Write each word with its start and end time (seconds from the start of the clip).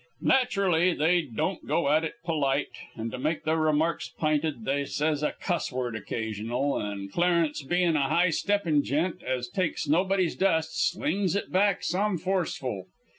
"Naturally, 0.23 0.95
they 0.95 1.21
don't 1.21 1.67
go 1.67 1.87
at 1.91 2.03
it 2.03 2.15
polite, 2.25 2.71
and 2.95 3.11
to 3.11 3.19
make 3.19 3.43
their 3.43 3.57
remarks 3.59 4.09
p'inted 4.09 4.65
they 4.65 4.83
says 4.83 5.21
a 5.21 5.33
cuss 5.33 5.71
word 5.71 5.95
occasional, 5.95 6.79
and 6.79 7.11
Clarence, 7.11 7.61
bein' 7.61 7.95
a 7.95 8.09
high 8.09 8.31
steppin' 8.31 8.83
gent 8.83 9.21
as 9.21 9.47
takes 9.47 9.87
nobody's 9.87 10.35
dust, 10.35 10.89
slings 10.89 11.35
it 11.35 11.51
back 11.51 11.83
some 11.83 12.17
forceful. 12.17 12.87